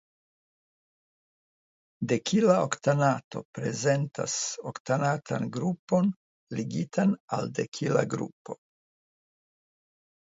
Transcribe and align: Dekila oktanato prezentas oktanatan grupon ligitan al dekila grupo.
Dekila 2.11 2.55
oktanato 2.67 3.41
prezentas 3.57 4.37
oktanatan 4.71 5.45
grupon 5.57 6.09
ligitan 6.61 7.13
al 7.39 7.53
dekila 7.61 8.03
grupo. 8.15 8.57